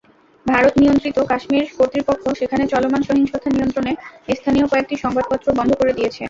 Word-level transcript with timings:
ভারত-নিয়ন্ত্রিত 0.45 1.17
কাশ্মীর 1.31 1.65
কর্তৃপক্ষ 1.77 2.23
সেখানে 2.39 2.63
চলমান 2.73 3.01
সহিংসতা 3.03 3.47
নিয়ন্ত্রণে 3.51 3.91
স্থানীয় 4.37 4.65
কয়েকটি 4.67 4.95
সংবাদপত্র 4.97 5.47
বন্ধ 5.59 5.71
করে 5.75 5.93
দিয়েছে। 5.97 6.19